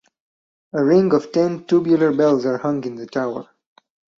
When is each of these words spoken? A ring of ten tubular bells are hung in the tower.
A 0.73 0.83
ring 0.83 1.13
of 1.13 1.31
ten 1.31 1.63
tubular 1.65 2.11
bells 2.11 2.43
are 2.47 2.57
hung 2.57 2.83
in 2.85 2.95
the 2.95 3.05
tower. 3.05 3.47